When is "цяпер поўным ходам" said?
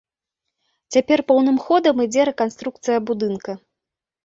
0.95-2.03